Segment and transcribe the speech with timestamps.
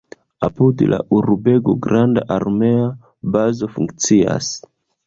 [0.45, 2.91] Apud la urbego granda armea
[3.37, 4.55] bazo funkcias.